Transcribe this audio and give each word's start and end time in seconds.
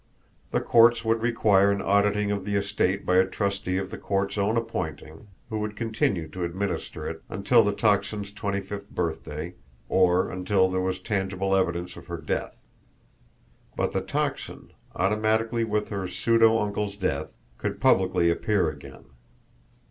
The 0.49 0.61
courts 0.61 1.05
would 1.05 1.21
require 1.21 1.69
an 1.71 1.79
auditing 1.79 2.31
of 2.31 2.43
the 2.43 2.55
estate 2.55 3.05
by 3.05 3.17
a 3.17 3.25
trustee 3.27 3.77
of 3.77 3.91
the 3.91 3.99
courts' 3.99 4.35
own 4.35 4.57
appointing, 4.57 5.27
who 5.51 5.59
would 5.59 5.75
continue 5.75 6.27
to 6.29 6.43
administer 6.43 7.07
it 7.07 7.21
until 7.29 7.63
the 7.63 7.71
Tocsin's 7.71 8.31
twenty 8.31 8.61
fifth 8.61 8.89
birthday, 8.89 9.53
or 9.89 10.31
until 10.31 10.71
there 10.71 10.81
was 10.81 10.97
tangible 10.99 11.55
evidence 11.55 11.95
of 11.97 12.07
her 12.07 12.17
death 12.17 12.55
but 13.75 13.91
the 13.93 14.01
Tocsin, 14.01 14.71
automatically 14.95 15.63
with 15.63 15.89
her 15.89 16.07
pseudo 16.07 16.57
uncle's 16.57 16.95
death, 16.97 17.27
could 17.59 17.79
publicly 17.79 18.31
appear 18.31 18.69
again. 18.69 19.05